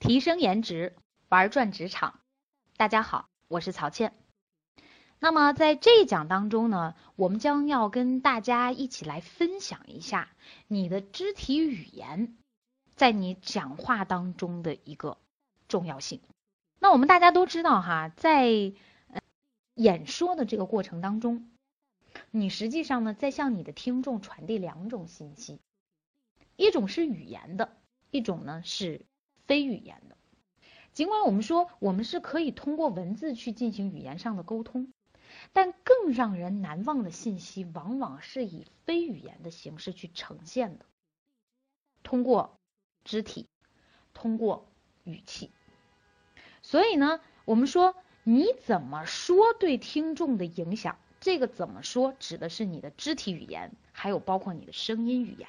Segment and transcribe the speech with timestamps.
[0.00, 0.96] 提升颜值，
[1.28, 2.20] 玩转职场。
[2.78, 4.14] 大家好，我是曹倩。
[5.18, 10.30] 那么在这一讲当中呢，我们将要跟大家一起来分享一下
[10.68, 12.38] 你的肢体语言
[12.96, 15.18] 在你讲话当中的一个
[15.68, 16.22] 重要性。
[16.78, 18.72] 那我们大家都知道哈，在
[19.74, 21.50] 演说的这个过程当中，
[22.30, 25.60] 你实际上呢在向你的听众传递两种信息，
[26.56, 27.76] 一种是语言的，
[28.10, 29.04] 一种呢是
[29.50, 30.16] 非语言的。
[30.92, 34.92] 尽管我们说我们是可以通过文字去进行语言上的沟通。
[35.52, 40.86] 但更让人难忘的信息，往往是以非语言的形式去呈现的，
[42.02, 42.58] 通过
[43.04, 43.48] 肢体，
[44.12, 44.66] 通过
[45.04, 45.52] 语气。
[46.62, 55.48] 所以呢，我们说你怎么说对听众的影响，这个怎么说指的是你的肢体语言，还有包括你的声音语言。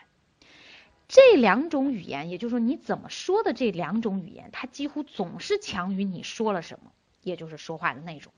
[1.14, 8.32] 这两种语言，也就是说你怎么说的这两种语言，它几乎总是强于你说了什么，也就是说话的内容。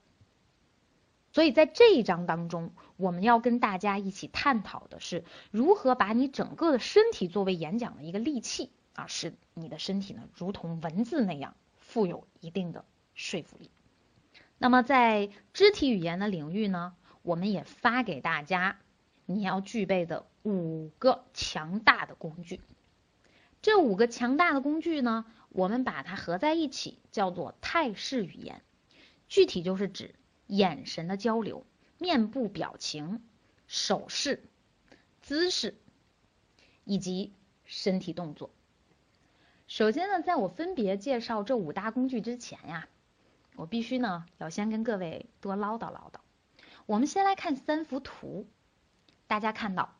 [1.30, 13.70] 所以在这一章当中，我们要跟大家一起探讨的是如何把你整个的身体作为演讲的一个利器啊，使你的身体呢如同文字那样富有一定的说服力。
[14.58, 18.80] 那么在肢体语言的领域呢，我们也发给大家
[19.26, 22.60] 你要具备的五个强大的工具。
[23.64, 28.60] 这五个强大的工具呢，我们把它合在一起叫做态势语言，
[29.26, 30.14] 具体就是指。
[30.46, 31.64] 眼神的交流、
[31.96, 33.26] 面部表情、
[33.66, 34.44] 手势、
[35.22, 35.74] 姿势
[36.84, 37.32] 以及
[37.64, 38.50] 身体动作。
[39.66, 42.86] 首先呢，在我分别介绍这五大工具之前呀，
[43.56, 46.18] 我必须呢要先跟各位多唠叨唠叨。
[46.84, 48.46] 我们先来看三幅图，
[49.26, 49.96] 大家看到，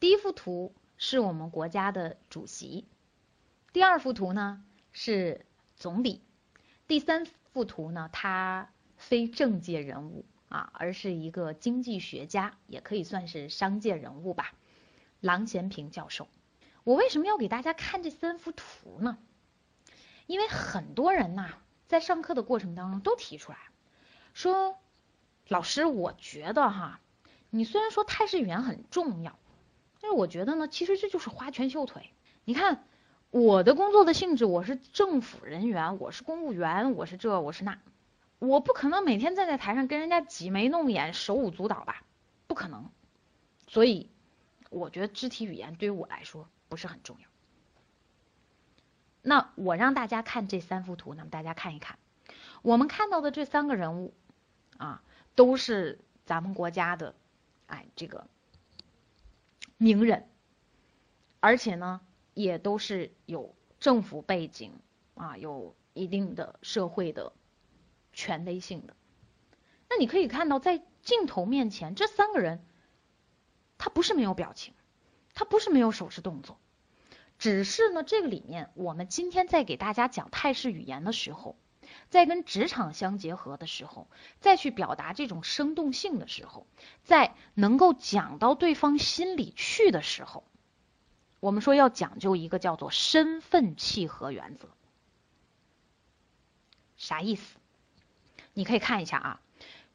[0.00, 2.86] 第一幅图是我们国家的主席，
[3.72, 5.46] 第二幅图呢是
[5.76, 6.22] 总理，
[6.86, 8.68] 第三幅图呢他。
[9.00, 14.54] 非政界人物啊，而是一个经济学家，也可以算是商界人物吧。
[15.20, 16.26] 郎咸平教授，
[16.82, 19.16] 我为什么要给大家看这三幅图呢？
[20.26, 21.50] 因为很多人呐，
[21.86, 23.58] 在上课的过程当中都提出来，
[24.34, 24.76] 说
[25.46, 27.00] 老师，我觉得哈，
[27.50, 29.38] 你虽然说态势语言很重要，
[30.08, 32.14] 但是我觉得呢，其实这就是花拳绣腿。
[32.46, 32.82] 你看
[33.28, 37.78] 我的工作的性质，我是政府人员，我是公务员，我是这，我是那。
[38.38, 42.04] 我不可能每天站在台上跟人家挤眉弄眼、手舞足蹈吧，
[42.46, 42.90] 不可能。
[43.66, 44.08] 所以
[44.70, 47.28] 我觉得肢体语言对于我来说不是很重要。
[49.20, 51.98] 那我让大家看这三幅图，那么大家看一看，
[52.62, 54.14] 我们看到的这三个人物
[54.78, 55.02] 啊，
[55.34, 57.14] 都是咱们国家的
[57.66, 58.26] 哎这个
[59.78, 60.28] 名人，
[61.40, 62.02] 而且呢
[62.34, 64.74] 也都是有政府背景
[65.14, 67.32] 啊，有一定的社会的。
[68.10, 68.96] 权威性的，
[69.88, 72.64] 那你可以看到，在镜头面前，这三个人，
[73.76, 74.74] 他不是没有表情，
[75.34, 76.58] 他不是没有手势动作，
[77.38, 81.56] 只是呢，这个里面，我们今天在给大家讲态势语言的时候，
[82.10, 84.08] 在跟职场相结合的时候，
[84.40, 86.66] 再去表达这种生动性的时候，
[87.04, 90.44] 在能够讲到对方心里去的时候，
[91.40, 94.68] 我们说要讲究一个叫做身份契合原则，
[96.96, 97.58] 啥意思？
[98.54, 99.40] 你可以看一下啊，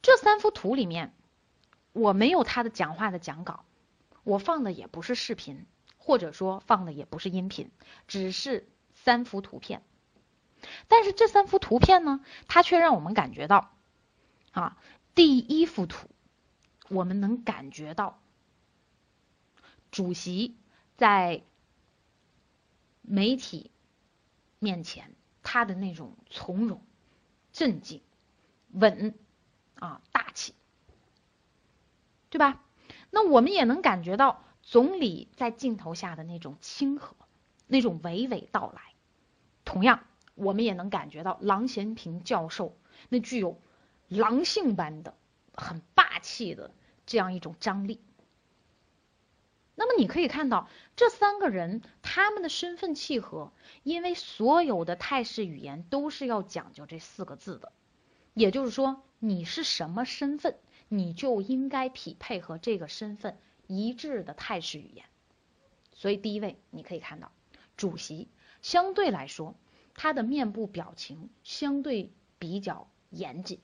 [0.00, 1.12] 这三幅图里面，
[1.92, 3.64] 我没有他的讲话的讲稿，
[4.22, 5.66] 我放的也不是视频，
[5.98, 7.70] 或者说放的也不是音频，
[8.06, 9.82] 只是三幅图片。
[10.88, 13.72] 但是这三幅图片呢，它却让我们感觉到，
[14.52, 14.76] 啊，
[15.14, 16.08] 第一幅图，
[16.88, 18.20] 我们能感觉到
[19.90, 20.56] 主席
[20.96, 21.42] 在
[23.02, 23.70] 媒体
[24.58, 26.82] 面前他的那种从容、
[27.52, 28.02] 镇静。
[28.76, 29.14] 稳
[29.76, 30.52] 啊，大气，
[32.28, 32.60] 对吧？
[33.08, 37.14] 那我们也能感觉到总理在镜头下的那种亲和，
[37.68, 38.82] 那种娓娓道来。
[39.64, 40.04] 同样，
[40.34, 42.76] 我们也能感觉到郎咸平教授
[43.08, 43.60] 那具有
[44.08, 45.14] 狼性般的、
[45.54, 46.72] 很霸气的
[47.06, 48.00] 这样一种张力。
[49.76, 57.72] 那么你可以看到这三个人他们的身份契合，因为所有的泰式语言都是要讲究这四个字的。
[58.34, 60.56] 也就是说，你是什么身份，
[60.88, 65.04] 你就应该匹配和这个身份一致的泰式语言。
[65.92, 67.32] 所以第一位，你可以看到，
[67.76, 68.28] 主席
[68.62, 69.56] 相对来说，
[69.94, 73.60] 他的面部表情相对比较严谨，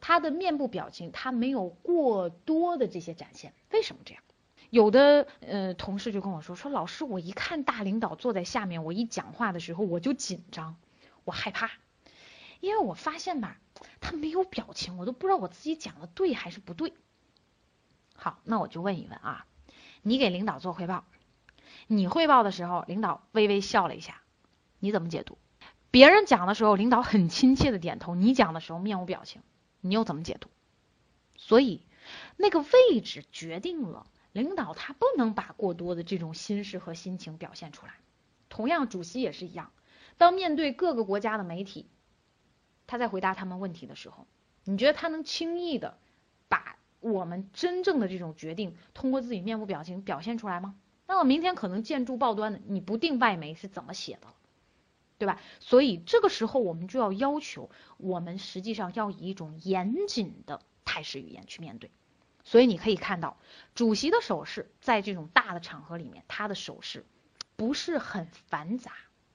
[0.00, 3.54] 他的面部表情他没有过多的这些展现。
[3.70, 4.22] 为什么这样？
[4.70, 10.76] 有的呃同事就跟我说说，老师，我一看大领导坐在下面，我一讲话的时候我就紧张。
[11.24, 11.70] 我害怕，
[12.60, 13.58] 因为我发现吧，
[14.00, 16.94] 他没有表情，我都不知道我自己讲的对还是不对。
[18.14, 19.46] 好，那我就问一问啊，
[20.02, 21.04] 你给领导做汇报，
[21.86, 24.22] 你汇报的时候，领导微微笑了一下，
[24.78, 25.36] 你怎么解读？
[25.96, 29.40] 别人讲的时候，领导很亲切的点头，你讲的时候面无表情，
[29.80, 30.50] 你又怎么解读？
[31.38, 31.86] 所以
[32.36, 37.94] 那个位置决定了领导他不能把过多的这种心事和心情表现出来。
[38.50, 39.72] 同样，主席也是一样，
[40.18, 41.86] 当面对各个国家的媒体，
[42.86, 44.26] 他在回答他们问题的时候，
[44.64, 45.96] 你觉得他能轻易的
[46.50, 50.74] 把我们真正的这种决定通过自己面部表情表现出来吗？
[51.06, 54.26] 那么明天可能见诸报端的，你不定外媒是怎么写的，
[55.18, 55.40] 对吧？
[55.60, 61.90] 所以这个时候我们就要要求，我们实际上要以一种严谨的态势语言去面对。
[62.44, 63.36] 所以你可以看到，
[63.74, 67.04] 主席的手势在这种大的场合里面，他的手势
[67.56, 68.92] 不是很繁杂，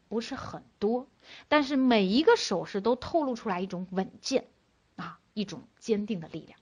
[0.08, 1.08] 不是很多，
[1.50, 4.48] 但是每一个手势都透露出来一种稳健
[4.96, 6.58] 啊，一种坚定的力量。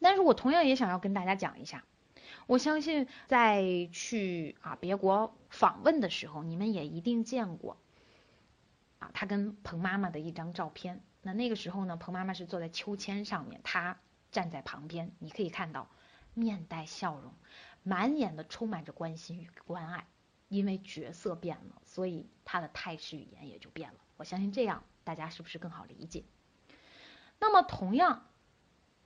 [0.00, 1.84] 但是我同样也想要跟大家讲一下，
[2.46, 7.76] 我相信在去啊别国访问的时候，你们也一定见过
[8.98, 11.02] 啊他跟彭妈妈的一张照片。
[11.22, 13.98] 那那个时候呢，彭妈妈是坐在秋千上面，他
[14.30, 15.90] 站在旁边，你可以看到
[16.34, 17.32] 面带笑容，
[17.82, 20.06] 满眼的充满着关心与关爱。
[20.48, 23.98] 因为角色变了，所以他的态势语言也就变了。
[24.16, 26.22] 我相信这样大家是不是更好理解？
[27.40, 28.28] 那么同样，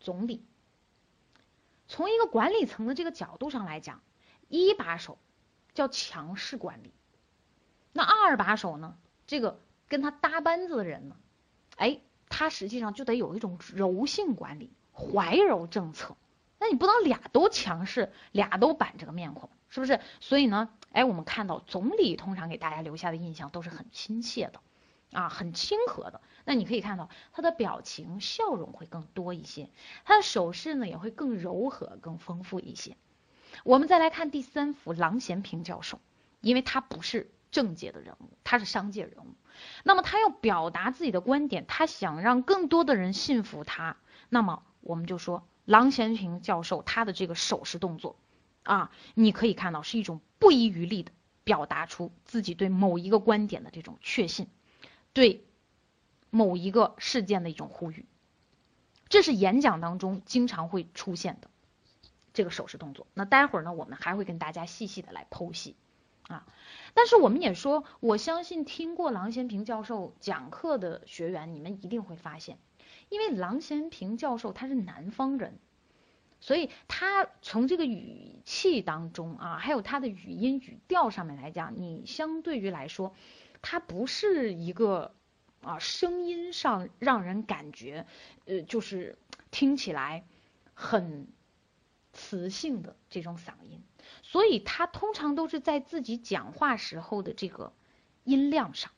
[0.00, 0.44] 总理。
[1.88, 4.02] 从一个管理层的这个角度上来讲，
[4.48, 5.18] 一把手
[5.74, 6.92] 叫强势管理，
[7.92, 8.96] 那二把手呢？
[9.26, 11.16] 这个跟他搭班子的人呢，
[11.76, 16.16] 哎，他实际上就得有一种柔性管理，怀柔政策。
[16.58, 20.00] 那你不能俩都强势，俩都板着个面孔，是不是？
[20.20, 24.60] 所以呢，哎，我们看到总理通常给大家留下的印象都是很亲切的。
[25.12, 26.20] 啊，很亲和的。
[26.44, 29.70] 那你可以看到他的表情、笑容会更多一些，
[30.04, 32.96] 他的手势呢也会更柔和、更丰富一些。
[33.64, 36.00] 我们再来看第三幅郎咸平教授，
[36.40, 39.34] 因为他不是政界的人物，他是商界人物。
[39.82, 43.96] 那么他要表达自己的观点，他想让更多的人信服他。
[44.28, 48.16] 那么我们就说郎咸平教授他的这个手势动作
[48.62, 51.10] 啊，你可以看到是一种不遗余力的
[51.42, 54.48] 表达出自己对某一个观点的这种确信。
[55.12, 55.44] 对
[56.30, 58.06] 某一个事件的一种呼吁，
[59.08, 61.48] 这是演讲当中经常会出现的
[62.34, 63.06] 这个手势动作。
[63.14, 65.74] 那待会儿呢，我们还会跟大家细细的来剖析
[66.28, 66.46] 啊。
[66.94, 72.58] 但是我们也说，我相信听过郎咸平教授讲课的学员，你们一定会发现，
[73.08, 75.58] 因为郎咸平教授他是南方人，
[76.40, 83.14] 所以他从这个语气当中啊，还有他的语音语调上面来讲，你相对于来说。
[83.62, 85.14] 它不是一个
[85.62, 88.06] 啊，声音上让人感觉
[88.46, 89.18] 呃，就是
[89.50, 90.24] 听起来
[90.74, 91.26] 很
[92.12, 93.82] 磁性的这种嗓音，
[94.22, 97.72] 所以他通常都是在自己讲话时候的这个
[98.24, 98.92] 音量上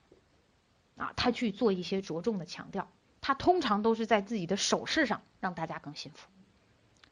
[0.96, 2.90] 啊，他去做一些着重的强调。
[3.22, 6.28] 他通常都是在自己的手势上让大家更信服。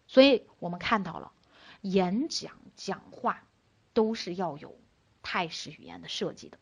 [0.06, 1.32] 所以我们看到了
[1.82, 3.44] 演讲讲话
[3.92, 4.78] 都是要有
[5.22, 6.58] 态势语言的设计的。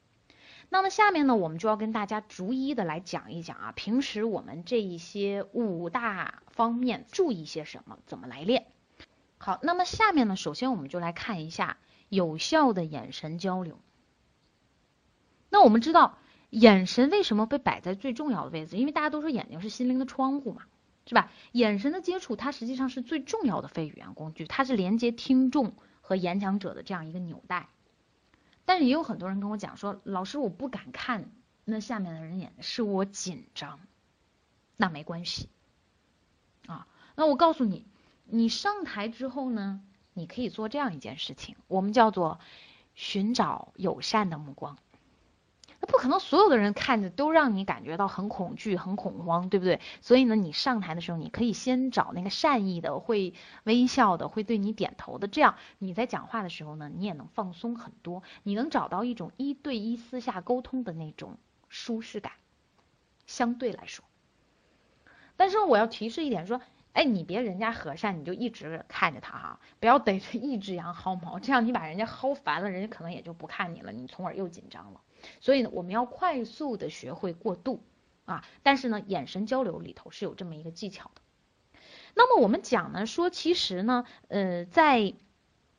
[0.69, 8.67] 那么下面呢，我们就要跟大家逐一的来讲一讲啊，平时我们这一些五大方面注意些什么，怎么来练。
[9.39, 13.79] 好，那么下面呢，首先我们就来看一下有效的眼神交流。
[15.49, 16.19] 那我们知道
[16.51, 18.77] 眼神为什么被摆在最重要的位置？
[18.77, 20.63] 因为大家都说眼睛是心灵的窗户嘛，
[21.07, 21.31] 是吧？
[21.53, 27.69] 眼神的接触，它实际上是最重要的非语言工具，它是连接听众和演讲者的这样一个纽带。
[28.67, 31.31] 但是也有很多人跟我讲说，老师我不敢看
[31.65, 33.81] 那下面的人眼，是我紧张。
[34.77, 35.49] 那没关系，
[36.67, 37.87] 啊，那我告诉你，
[38.27, 39.81] 你上台之后呢，
[40.13, 42.39] 你可以做这样一件事情，我们叫做
[42.95, 44.77] 寻找友善的目光。
[45.81, 49.81] 那不可能，所有的人看着都让你感觉到很恐惧、很恐慌，对不对？
[50.01, 61.37] 所以呢，你上台的时候，你可以先找那个善意的、会微笑的、会对你点头的，这样你在讲话的时候呢，你也能放松很多，你能找到一种一对一私下沟通的那种
[61.69, 62.33] 舒适感，
[63.27, 64.05] 相对来说。
[65.37, 66.63] 但是我要提示一点，说，
[66.95, 75.03] 哎，你别人家和善，你就一直看着他哈，不要逮着一只羊薅毛，这样你把人家薅烦了，人家可能也就不看你了，你从而又紧张了。
[75.41, 77.83] 所以呢，我们要快速的学会过渡
[78.25, 81.23] 啊，但是呢，眼神交流里头是有这么一个技巧的。
[82.15, 85.15] 那么我们讲呢，说其实呢，呃，在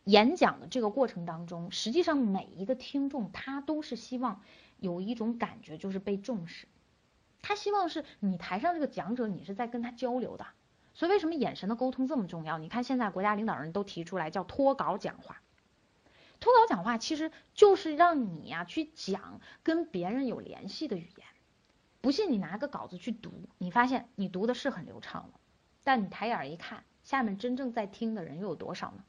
[0.04, 4.42] 演讲的这个过程当中，实际上每一个听众他都是希望
[4.78, 6.68] 有一种感觉就是被重视，
[7.42, 10.46] 他希望是你台上这个讲者，你是在跟他交流的。
[10.94, 12.58] 所以为什么眼神的沟通这么重要？
[12.58, 15.42] 你看现在国家领导人都提出来叫脱稿讲话，
[16.40, 21.28] 脱稿讲话其实就是让你呀去讲跟别人有联系的语言。
[22.00, 25.40] 不信你拿个稿子去读，你发现你读的是很流畅了，
[25.84, 29.04] 但你抬眼一看，下面真正在听的人又有多少呢？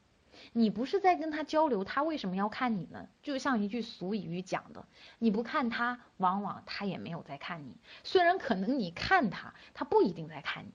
[0.53, 3.07] 你不是在跟他交流，他为什么要看你呢？
[3.21, 7.77] 就像一句俗语讲的，你不看他，往往他也没有在看你。
[8.03, 10.71] 虽然可能你看他，他不一定在看你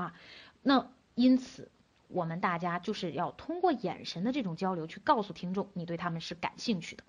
[0.00, 0.14] 啊。
[0.62, 1.70] 那因此，
[2.08, 7.04] 我们大家就是要通过眼神的这种交流，去告诉听众你对他们是感兴趣的。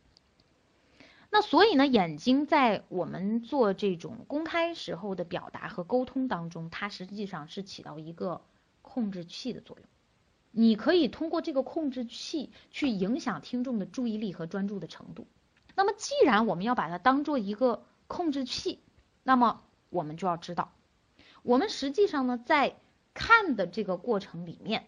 [1.31, 8.41] 那所以呢，眼睛在我们做这种公开时候的表达和沟通当中，它实际上是起到一个
[8.81, 9.85] 控制器的作用。
[10.51, 15.27] 你可以通过这个控制器去影响听众的注意力和专注的程度。
[15.75, 18.79] 那么，既然我们要把它当做一个控制器，
[19.23, 20.71] 那么我们就要知道，
[21.43, 22.77] 我们实际上呢，在
[23.15, 24.85] 看的这个过程里面，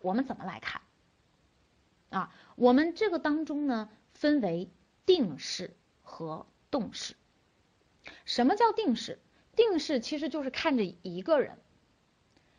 [0.00, 0.82] 我们怎么来看？
[2.10, 4.68] 啊，我们这个当中呢，分为
[5.04, 7.14] 定式和动式。
[8.24, 9.20] 什么叫定式？
[9.54, 11.58] 定式其实就是看着一个人。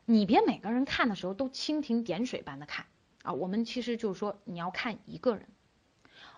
[0.06, 2.86] 你别每个人看的时候都蜻蜓点水般的看
[3.24, 3.34] 啊！
[3.34, 5.48] 我们其实就是说，你要看一个人，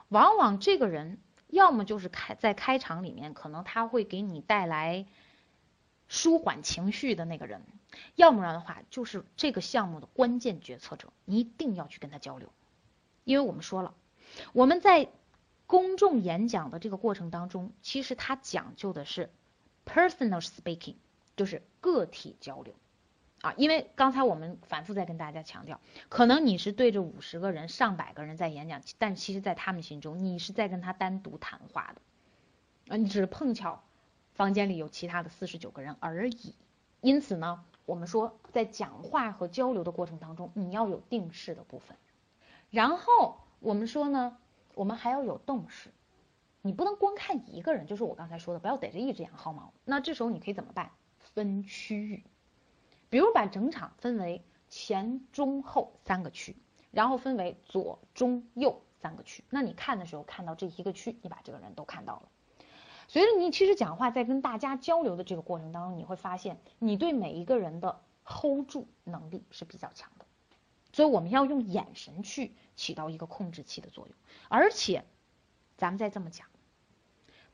[0.08, 5.06] 往往这个人要么就是开在开场里面，可能他会给你带来
[6.10, 7.62] 舒缓情绪的那个人，
[8.16, 12.52] 要不然的话就是这个项目的关键决策者，你一定要去跟他交流，
[13.24, 13.94] 因为我们说了，
[14.52, 15.08] 我们在
[15.66, 19.30] 公众演讲的这个过程当中，其实它讲究的是
[19.86, 20.96] personal speaking，
[21.38, 22.74] 就是个体交流。
[23.42, 33.82] 啊，因为刚才我们反复在跟大家强调，可能你是对着五十个人、上百个人在演讲，但其实，在他们心中，你是在跟他单独谈话的，啊，你只是碰巧
[34.40, 36.56] 房间里有其他的四十九个人而已。
[37.02, 41.98] 因此呢，我们说在讲话和交流的过程当中，你要有定式的部分，
[42.70, 44.38] 然后我们说呢，
[44.76, 45.92] 我们还要有动式，
[46.62, 49.74] 你不能光看一个人，就是我刚才说的，不要逮着一只羊薅毛。
[49.84, 50.90] 那这时候你可以怎么办？
[51.20, 52.24] 分区域。
[53.10, 56.56] 比如把整场分为前中后三个区，
[56.92, 59.44] 然后分为左中右三个区。
[59.50, 62.30] 那你看的时候看到这一个区，你把这个人都看到了。
[63.10, 70.26] 随着你其实讲话在跟大家交流的这个过程当中，你会发现你对每一个人的 hold 住能力是比较强的。
[70.94, 74.16] 所以我们要用眼神去起到一个控制器的作用。
[74.48, 75.06] 而且，
[75.76, 76.46] 咱们再这么讲。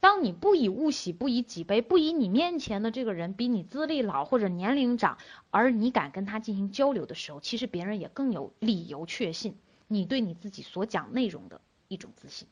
[0.02, 5.18] 当你不以物喜，不以己悲，不以你面前的这个人比你资历老或者年龄长，
[5.52, 9.58] 而你敢跟他进行交流的时候，其实别人也更有理由确信
[9.88, 12.50] 你对你自己所讲内容的一种自信。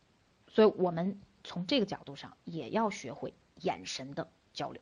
[0.48, 4.82] 所以，我们从这个角度上也要学会眼神的交流。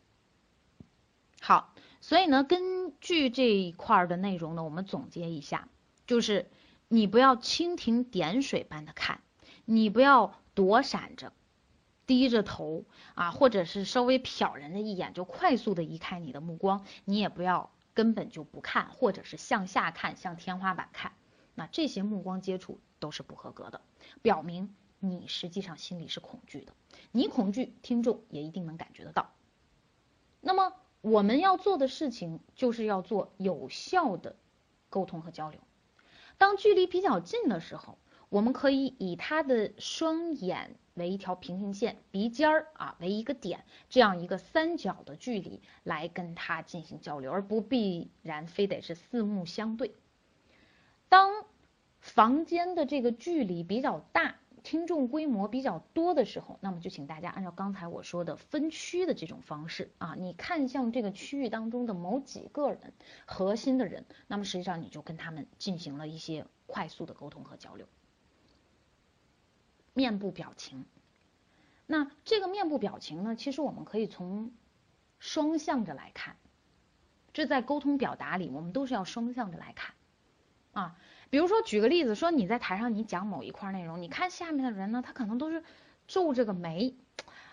[1.42, 5.68] 好，所以呢，根据这一块的内容呢，我们总结一下，
[6.06, 6.50] 就是
[6.88, 9.22] 你不要蜻蜓点水般的看，
[9.66, 11.34] 你不要躲闪着。
[12.08, 21.14] 低着头啊，或者是稍微瞟人的一眼，就快速的移开你的目光，你也不要根本就不看，或者是向下看，向天花板看，
[21.56, 23.80] 那这些目光接触都是不合格的，
[24.22, 26.74] 表明你实际上心里是恐惧的，
[27.12, 29.34] 你恐惧，听众也一定能感觉得到。
[30.40, 34.38] 那么我们要做的事情就是要做有效的
[34.90, 35.60] 沟通和交流，
[36.38, 37.98] 当距离比较近的时候。
[38.30, 49.94] 我们可以以他的双眼为一条平行线，鼻尖儿啊为一个点，这样一个三角的距离来跟他进行交流，而不必然非得是四目相对。
[51.10, 51.44] 当
[52.00, 62.94] 房间的这个距离比较大，听众规模比较多的时候，那么就请大家按照刚才我说的分区的这种方式啊，你看向这个区域当中的某几个人，
[63.26, 67.88] 核心的人，那么实际上你就跟他们进行了一些快速的沟通和交流。
[69.94, 70.86] 面部表情，
[71.86, 73.36] 那这个面部表情呢？
[73.36, 74.54] 其实我们可以从
[75.20, 76.38] 双向着来看，
[77.34, 79.94] 这在沟通表达里，我们都是要双向着来看
[80.72, 80.98] 啊。
[81.32, 85.64] 比如说，举个例子，说你在台上你讲某一块内容，你看下面的人呢，他可能都是
[86.08, 86.94] 皱着个眉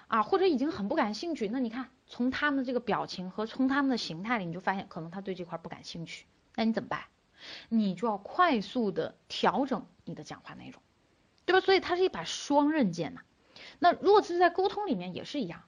[0.08, 1.48] 啊，或者已经很不感兴趣。
[1.48, 6.26] 那你看从他们的这个表情和从他们的形态里，你就发现可能他对这块不感兴趣。
[6.54, 7.04] 那你怎么办？
[7.70, 10.82] 你就要快速的调整你的讲话内容。
[11.46, 11.64] 对吧？
[11.64, 13.22] 所以它是一把双刃剑呐。
[13.78, 15.62] 那如果是在沟通里面也是一样，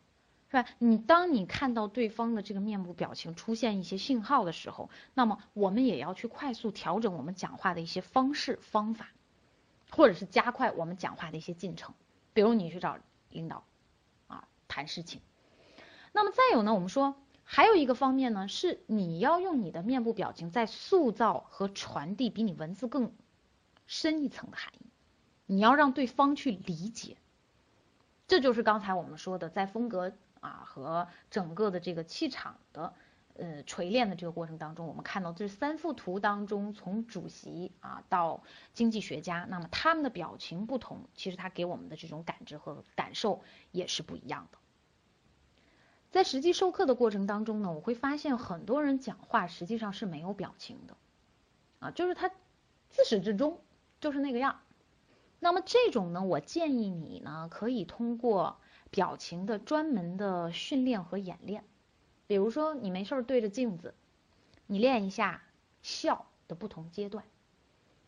[0.51, 0.67] 是吧？
[0.79, 9.11] 你当你看到对方的这个面部表情出现一些信号的时候，那么我们也要去快速调整我们讲话的一些方式方法，
[9.91, 11.95] 或者是加快我们讲话的一些进程。
[12.33, 12.99] 比如你去找
[13.31, 13.65] 领导
[14.27, 15.21] 啊，谈事情。
[16.13, 17.15] 那么再有呢，我们说
[17.45, 23.13] 还有一个方面呢，是你要用你的面部表情在塑造和传递比你文字更
[23.87, 24.87] 深一层的含义，
[25.47, 27.17] 你要让对方去理解。
[28.27, 32.93] 这就是刚才我们说的，在风格啊和整个的这个气场的
[33.35, 38.43] 呃锤炼的这个过程当中，我们看到这三幅图当中，从主席啊到
[38.75, 44.59] 经济学家，那么他们的表情不同，其实他给我们的这种感知和感受也是不一样的。
[46.11, 50.97] 在实际授课的过程当中呢，我会发现很多人讲话实际上是没有表情的，
[51.79, 52.29] 啊，就是他
[52.89, 53.61] 自始至终
[54.01, 54.61] 就是那个样。
[55.39, 61.65] 那么这种呢，我建议你呢，可以通过表情的专门的训练和演练。
[62.27, 63.95] 比如说，你没事儿对着镜子，
[64.67, 65.43] 你练一下
[65.83, 67.25] 笑的不同阶段，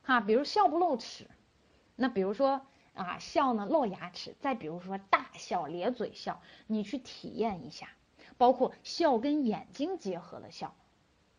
[0.03, 1.29] 哈，比如笑不露齿，
[1.97, 7.89] 那比如说啊笑呢露牙齿，再比如说大笑咧嘴笑，你去体验一下，
[8.37, 10.75] 包括笑跟眼睛结合了笑。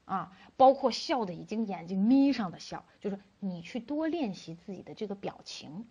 [0.06, 5.88] 啊，包括笑的已经眼睛眯上的笑，就是你去多练习自己的这个表情，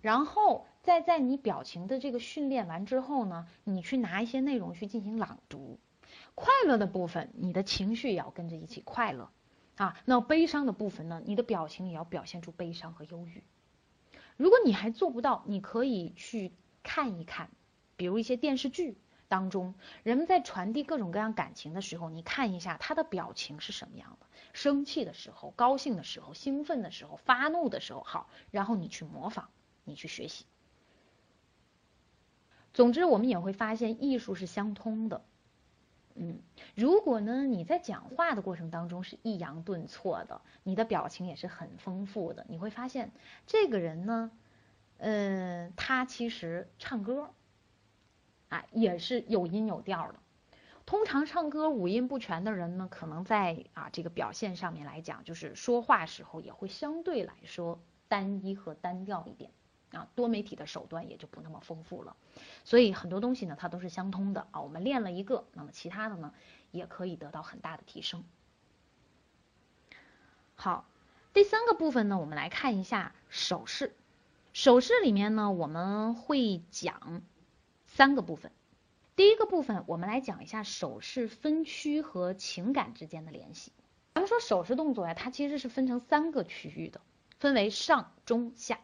[0.00, 5.78] 然后在在你表情的这个训练完之后呢，你去拿一些内容去进行朗读。
[6.34, 9.30] 快乐的部分，你的情绪也要跟着一起快乐
[9.76, 10.00] 啊。
[10.04, 13.44] 那悲伤的部分呢，你的表情也要表现出悲伤和忧郁。
[14.36, 17.50] 如果你还做不到，你可以去看一看，
[17.96, 18.96] 比如一些电视剧。
[19.28, 24.26] 当中，人们在传递各种各样感情的时候，你看一下他的表情是什么样的。
[24.52, 29.44] 生气的时候、高兴的时候、兴奋的时候、发怒的时候，好，然后你去模仿，
[29.84, 30.46] 你去学习。
[32.72, 35.22] 总之，我们也会发现艺术是相通的。
[36.14, 36.40] 嗯，
[36.74, 43.12] 如果呢你在讲话的过程当中是抑扬顿挫的，你的表情也是很丰富的，你会发现
[43.46, 44.30] 这个人呢，
[44.98, 47.30] 嗯，他其实唱歌。
[48.50, 50.18] 啊，也是有音有调的。
[50.84, 59.52] 通常唱歌五音不全的人呢，可能在啊这个表现上面来讲，就是说话时候也会相对来说单一和单调一点
[59.92, 62.16] 啊，多媒体的手段也就不那么丰富了。
[62.64, 64.60] 所以很多东西呢，它都是相通的啊。
[64.60, 66.32] 我们练了一个，那么其他的呢，
[66.70, 68.24] 也可以得到很大的提升。
[70.54, 70.86] 好，
[71.32, 73.96] 第三个部分呢，我们来看一下手势。
[74.52, 77.22] 手势里面呢，我们会讲。
[77.86, 78.52] 三个部分，
[79.16, 83.72] 第一个部分我们来讲一下手势分区和情感之间的联系。
[84.14, 87.00] 咱们说手势动作呀，它其实是分成三个区域的，
[87.40, 88.78] 分为上、中、下。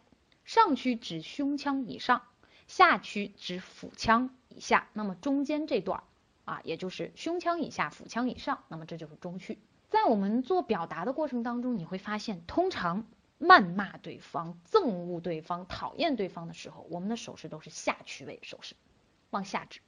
[0.46, 2.22] 上区指胸腔以上，
[2.68, 4.88] 下区指腹腔以下。
[4.92, 6.04] 那么中间这段
[6.44, 9.58] 啊，也就是胸腔以下、腹腔以上，那么这就是中区。
[9.88, 13.08] 在我们做表达的过程当中，你会发现，通常
[13.40, 18.76] 谩骂对方、憎恶对方、讨厌对方的时候，我们的手势都是下区位手势。
[19.30, 19.80] 往下指。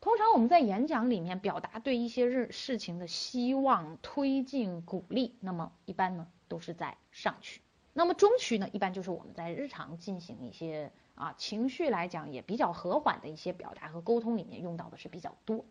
[0.00, 7.60] 通常我们在演讲里面表达对一些事事情的希望、推进、鼓励，那么一般呢都是在上区。
[7.92, 15.64] 那么中区呢，一般就是我们在日常进行一些啊情绪来讲也比较和缓的一些表达和沟通里面用到的是比较多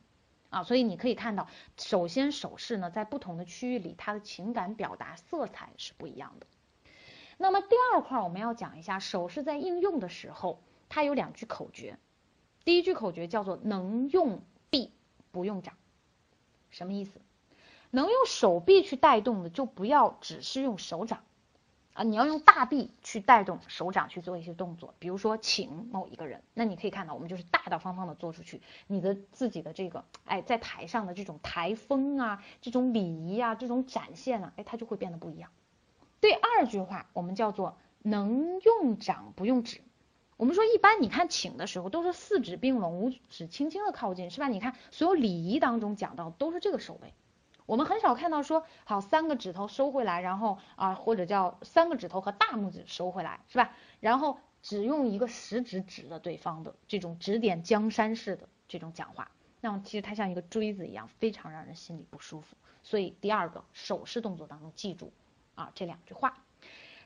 [0.49, 0.63] 啊。
[0.63, 6.47] 所以你可以看到，首先手势呢在不同的区域里，它的情感表达色彩是不一样的。
[7.38, 11.97] 那么第二块我们要讲一下手势在应用的时候，它有两句口诀。
[12.65, 14.91] 第一句口诀叫做“能用臂
[15.32, 15.75] 不用掌”，
[16.69, 17.21] 什么意思？
[17.91, 21.23] 能用手臂去带动的，就不要只是用手掌
[21.97, 24.93] 啊，你要用大臂去带动手掌去做一些动作。
[24.99, 35.49] 比如说请某一个人，那你可以看到，我们就是大大方方的做出去，你的自己的这个哎，在台上的这种台风啊，这种礼仪啊，这种展现啊，哎，它就会变得不一样。
[36.21, 39.81] 第二句话我们叫做“能用掌不用指”。
[40.38, 44.47] 我们说，一般你看请的时候都是四指并拢，五指轻轻的靠近，是吧？
[44.47, 47.15] 你看所有礼仪当中讲到都是这个手位，
[47.67, 53.69] 我们很少看到说好三个指头收回来，然后啊或者叫三个指头和大拇指收回来，是吧？
[53.99, 59.30] 然后只用一个食指指着对方的这种指点江山式的这种讲话，
[59.62, 62.56] 那么其实它像一个锥子一样，非常让人心里不舒服。
[62.82, 65.12] 所以第二个手势动作当中记住
[65.53, 66.39] 啊这两句话，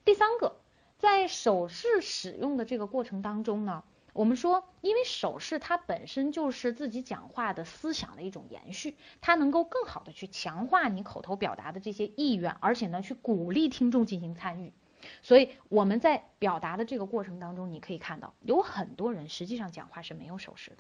[0.06, 0.56] 第三个。
[0.98, 14.74] 在手势使用的这个过程当中呢，我们说，因为手势它本身就是自己讲话的思想的一种延续，它能够更好的去强化你口头表达的这些意愿，而且呢，去鼓励听众进行参与。
[15.22, 20.78] 所以我们在表达的这个过程当中，你可以看到有很多人实际上讲话是没有手势的，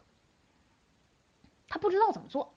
[1.67, 2.53] 他不知道怎么做。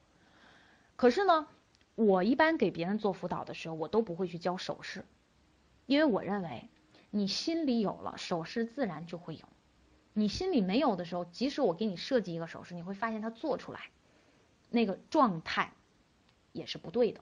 [0.96, 1.46] 可是呢，
[1.94, 5.04] 我一般给别人做辅导的时候，我都不会去教手势，
[5.86, 6.68] 因为我认为。
[7.16, 9.42] 你心里有了手势，自然就会有。
[10.14, 13.90] 你心里没有的时候，即使我给你设计一个手势，你会发现它做出来
[14.70, 15.72] 那个状态
[16.52, 17.20] 也是不对的，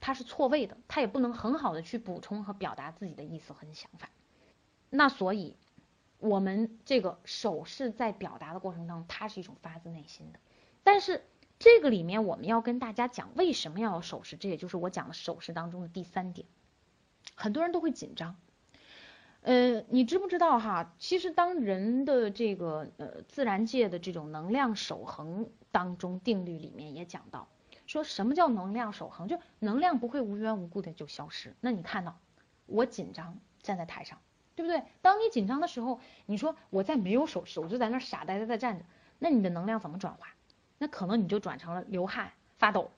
[0.00, 4.10] 它是错位的，它也不能很好的去补充和表达自己的意思和想法。
[4.90, 5.56] 那所以，
[6.18, 10.40] 我们这个手势在表达的过程当中，它是一种发自内心的。
[10.82, 11.24] 但是
[11.58, 16.46] 这个里面我们要跟大家讲为什么要有手势，这也就是我讲的手势当中的第三点。
[17.34, 18.36] 很多人都会紧张，
[19.46, 20.92] 呃，你知不知道哈？
[20.98, 27.46] 其实当人的这个呃自然界的这种能量守恒当中定律里面也讲到，
[27.86, 29.28] 说什么叫能量守恒？
[29.28, 31.54] 就能量不会无缘无故的就消失。
[31.60, 32.18] 那你看到
[32.66, 34.18] 我紧张站在台上。
[34.56, 34.82] 对不对？
[35.02, 38.86] 当你紧张的时候，你说我在没有手势，我就在那傻呆呆的站着，
[39.18, 40.28] 那你的能量怎么转化？
[40.78, 42.90] 那可能你就转成了流汗、发抖。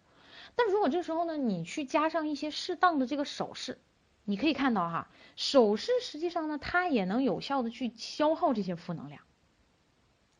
[0.55, 3.81] 但如果这时候呢，你去加上一些适当的这个手势，
[4.29, 9.23] 你可以看到哈，手势实际上呢，它也能有效的去消耗这些负能量，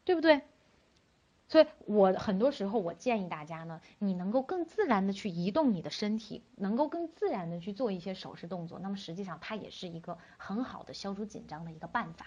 [0.05, 0.43] 对不对？
[1.49, 12.27] 所以我很多时候我建议大家呢，你能够更自然的去移动你的身体，能够更自然的去做一些手势动作，那么实际上它也是一个很好的消除紧张的一个办法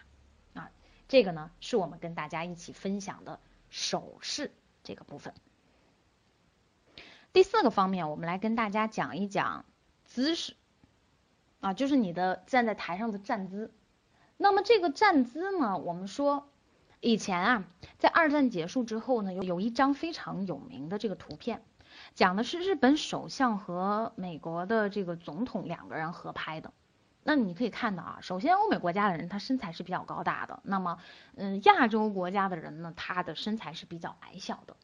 [0.56, 0.72] 啊。
[1.08, 4.52] 这个呢是我们跟大家一起分享的手势
[4.84, 5.36] 这个部分。
[7.32, 9.66] 第四个方面，我们来跟大家讲一讲
[10.06, 10.56] 姿势
[11.62, 13.74] 啊，就是你的站在台上的站姿。
[14.36, 16.50] 那么这个站姿呢，我们说。
[17.04, 17.64] 以前啊，
[17.98, 21.64] 在二战结束之后呢，有有一张非常有名的这个图片，
[22.14, 26.72] 讲的是日本首相和美国的这个总统两个人合拍的。
[27.24, 31.00] 那你可以看到啊，首先欧美国家的人他身材是比较高大的，那么
[31.36, 34.76] 嗯，亚洲国家的人呢，他的身材是比较矮小的。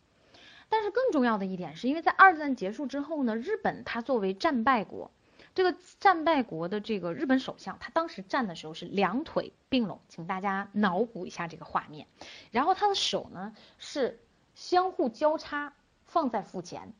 [0.69, 5.11] 但是更重要的一点是，因为在二战结束之后呢，日本它作为战败国。
[5.57, 12.05] 这个战败国的这个日本首相，他当时站的时候是两腿并拢，请大家脑补一下这个画面。
[12.51, 14.19] 然后他的手呢是
[14.53, 15.73] 相互交叉
[16.05, 16.93] 放在腹前。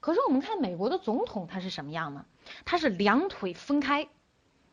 [0.00, 2.24] 可是我们看美国的总统他是什么样呢？
[2.64, 4.08] 他是两腿分开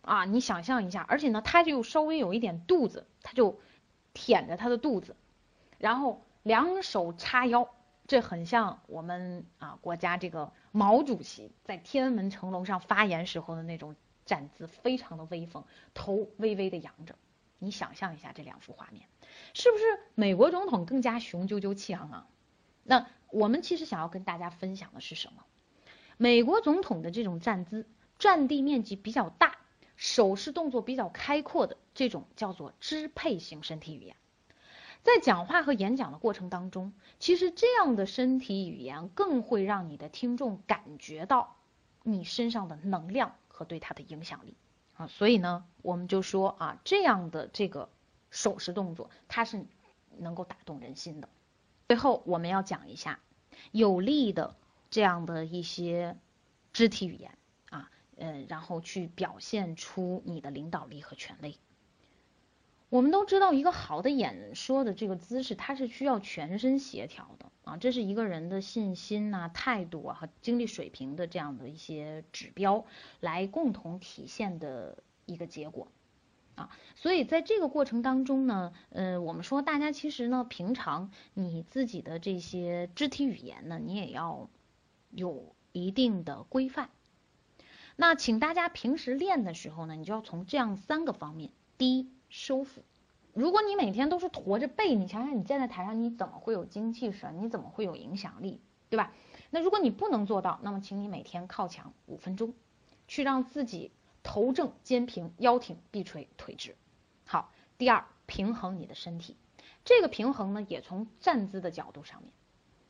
[0.03, 3.59] 啊，你想象一下，而且呢他就稍微有一点肚子，他就
[4.13, 5.17] 舔着他的肚子，
[5.79, 7.67] 然后两手叉腰。
[8.07, 17.15] 这很像我们啊国家这个毛主席在天安门城楼上发言时候的那种站姿，非常的威风，头微微的扬着。
[17.59, 19.07] 你想象一下这两幅画面，
[19.53, 19.83] 是不是
[20.15, 22.27] 美国总统更加雄赳赳气昂昂？
[22.83, 25.43] 那我们其实想要跟大家分享的是什么？
[26.17, 27.87] 美国总统的这种站姿，
[28.17, 29.57] 占地面积比较大，
[29.95, 34.15] 手势动作比较开阔的这种叫做支配型身体语言。
[35.03, 41.57] 在讲话和演讲的过程当中，其实这样的身体语言更会让你的听众感觉到
[42.03, 44.55] 你身上的能量和对他的影响力
[44.93, 47.89] 啊，所以呢，我们就说啊，这样的这个
[48.29, 49.65] 手势动作，它是
[50.17, 51.29] 能够打动人心的。
[51.87, 53.19] 最后，我们要讲一下
[53.71, 54.55] 有力的
[54.91, 56.15] 这样的一些
[56.73, 57.31] 肢体语言
[57.69, 61.57] 啊，呃，然后去表现出你的领导力和权威。
[62.91, 72.85] 我们都知道，一个好的演说的这个姿势，它是需要全身协调的啊，这是一个人的信心呐、态度啊和精力水平的这样的一些指标
[73.21, 75.87] 来共同体现的一个结果
[76.55, 76.69] 啊。
[76.95, 84.49] 所以在这个过程当中呢，呃，我们说大家其实呢，平常你自己的这些肢体语言呢，你也要
[85.11, 86.89] 有一定的规范。
[87.95, 92.11] 那请大家平时练的时候呢，你就要从这样三个方面：第一。
[92.29, 92.83] 收腹。
[93.33, 97.41] 如果你每天都是驼着背，你想想你站在台上，你怎么会有精气神？
[97.41, 98.61] 你怎么会有影响力？
[98.87, 99.11] 对吧？
[99.49, 102.53] 那如果你不能做到，那么请你每天靠墙五分钟，
[103.07, 103.91] 去让自己
[104.21, 106.75] 头正肩平腰挺臂垂腿直。
[107.25, 109.35] 好，第二，平衡你的身体。
[109.83, 112.31] 这个平衡呢，也从站姿的角度上面。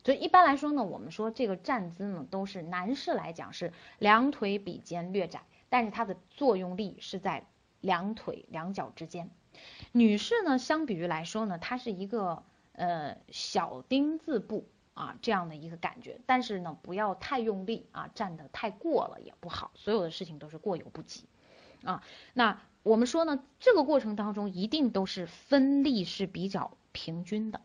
[0.04, 7.48] 所以一般来说呢，我们说这个站姿呢，都是男士来讲是两腿比肩略窄，但是它的作用力是在。
[7.82, 9.30] 两腿两脚之间，
[9.92, 21.26] 女士呢，相比于来说呢，它是一个呃小丁字步啊这样的一个感觉，但是呢，不要太用力啊，站得太过了也不好，所有的事情都是过犹不及
[21.84, 22.04] 啊。
[22.34, 27.62] 那我们说呢，这个过程当中一定都是分力是比较平均的。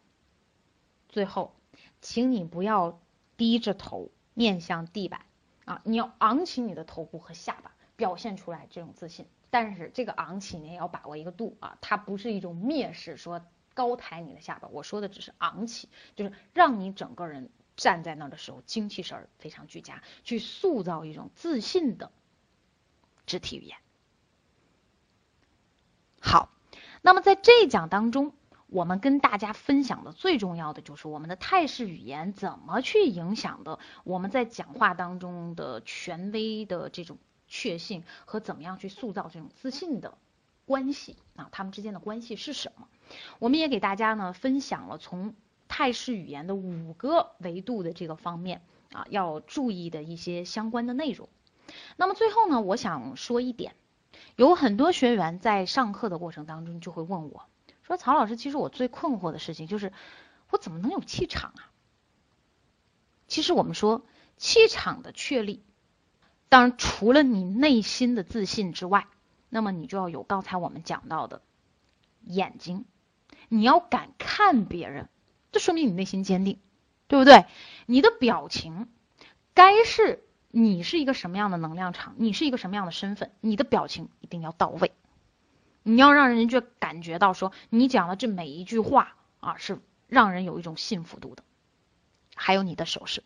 [1.09, 1.55] 最后，
[2.01, 3.01] 请你不要
[3.37, 5.23] 低着头面向地板
[5.65, 9.27] 啊，你要昂起你的头部和下巴，表现出来这种自信。
[9.51, 14.69] 但是这个昂起你也要把握一个度啊，它不是一种蔑视，说高抬你的下巴。
[14.69, 22.11] 我说的只是昂起，就是让你整个人站在那儿的时候精气神儿非常俱佳，去塑造一种自信的
[23.27, 23.77] 肢体语言。
[26.21, 26.51] 好，
[27.03, 28.33] 那么在这一讲当中，
[28.67, 40.19] 我们跟大家分享的最重要的就是我们的态势语言怎么去影响的我们在讲话当中的权威的这种确信和怎么样去塑造这种自信的
[40.65, 42.89] 关系啊，他们之间的关系是什么？
[43.39, 45.35] 我们也给大家呢分享了从
[45.69, 51.29] 态势语言的五个维度的这个方面啊要注意的一些相关的内容。
[51.97, 53.75] 那么最后呢，我想说一点，
[54.37, 57.45] 有很多学员在上课的过程当中就会问我。
[57.83, 59.93] 说曹老师，其实我最困惑的事情就是，
[60.51, 61.71] 我怎么能有气场啊？
[63.29, 64.05] 其实我们说
[64.37, 65.65] 气场的确立，
[66.49, 69.07] 当然除了你内心的自信之外，
[69.49, 71.43] 那么你就要有刚才我们讲到的
[72.23, 72.85] 眼睛，
[73.49, 75.09] 你要敢看别人，
[75.53, 76.59] 这说明你内心坚定，
[77.09, 77.47] 对不对？
[77.87, 78.89] 你的表情
[79.55, 84.93] 该是你是一个什么样的能量场，你是一个什么样的身份，你的表情一定要到位。
[85.83, 89.79] 你要让人就感觉到说，你讲的这每一句话啊，是
[90.09, 91.45] 让人有一种信服度的。
[92.35, 93.23] 还有你的手势，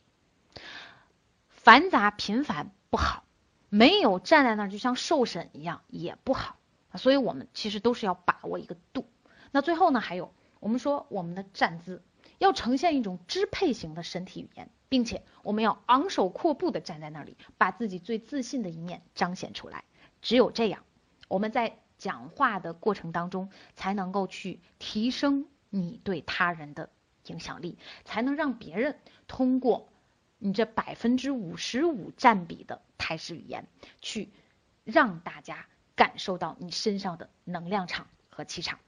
[1.62, 3.24] 繁杂频繁不好，
[3.68, 6.56] 没有站在那儿就像受审一样也不好。
[6.94, 9.06] 所以我们其实都是要把握一个度。
[9.50, 12.02] 那最后呢，还有我们说我们的站姿
[12.38, 19.84] 要呈现一种支配型的身体语言，并且我们要昂首阔步的站在那里，把自己最自信的一面彰显出来。
[20.22, 20.82] 只有这样，
[21.28, 21.78] 我们在。
[22.00, 26.88] 讲话的过程当中，才能够去提升你对他人的
[27.26, 29.90] 影响力，才能让别人通过
[30.40, 33.66] 你这百分之五十五占比的台式语言，
[34.00, 34.30] 去
[34.84, 38.78] 让大家感受到你身上的能量场和气场。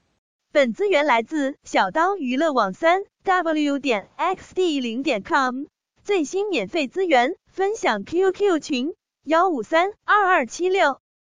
[0.51, 5.65] 本资源来自小刀娱乐网三 w 点 xd 零点 com，
[6.03, 11.02] 最新免费资源分享 QQ 群幺五三二二七六。